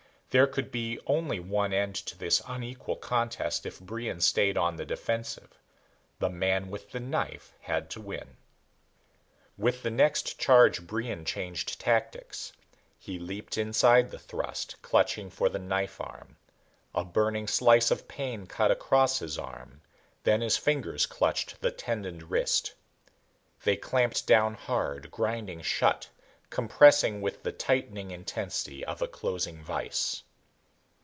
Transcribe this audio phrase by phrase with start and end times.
[0.33, 4.85] There could be only one end to this unequal contest if Brion stayed on the
[4.85, 5.59] defensive.
[6.19, 8.37] The man with the knife had to win.
[9.57, 12.53] With the next charge Brion changed tactics.
[12.97, 16.37] He leaped inside the thrust, clutching for the knife arm.
[16.95, 19.81] A burning slice of pain cut across his arm,
[20.23, 22.73] then his fingers clutched the tendoned wrist.
[23.65, 26.07] They clamped down hard, grinding shut,
[26.49, 30.23] compressing with the tightening intensity of a closing vise.